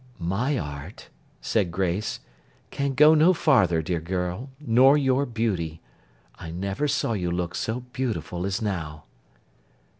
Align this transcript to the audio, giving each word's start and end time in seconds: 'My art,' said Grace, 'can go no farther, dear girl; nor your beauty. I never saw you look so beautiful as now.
'My 0.17 0.57
art,' 0.57 1.09
said 1.41 1.69
Grace, 1.69 2.21
'can 2.71 2.95
go 2.95 3.13
no 3.13 3.33
farther, 3.35 3.83
dear 3.83 3.99
girl; 3.99 4.49
nor 4.59 4.97
your 4.97 5.27
beauty. 5.27 5.79
I 6.39 6.49
never 6.49 6.87
saw 6.87 7.13
you 7.13 7.29
look 7.29 7.53
so 7.53 7.81
beautiful 7.93 8.47
as 8.47 8.63
now. 8.63 9.03